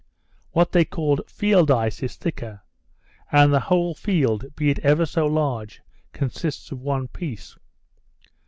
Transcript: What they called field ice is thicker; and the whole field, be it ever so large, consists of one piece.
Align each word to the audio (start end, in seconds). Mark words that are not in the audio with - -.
What 0.49 0.71
they 0.71 0.83
called 0.83 1.21
field 1.29 1.69
ice 1.69 2.01
is 2.01 2.15
thicker; 2.15 2.63
and 3.31 3.53
the 3.53 3.59
whole 3.59 3.93
field, 3.93 4.45
be 4.55 4.71
it 4.71 4.79
ever 4.79 5.05
so 5.05 5.27
large, 5.27 5.79
consists 6.11 6.71
of 6.71 6.79
one 6.81 7.07
piece. 7.07 7.55